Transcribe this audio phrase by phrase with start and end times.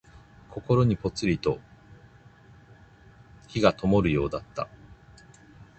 [0.49, 1.59] 心にぽつりと
[3.47, 4.67] 灯がともるようだった。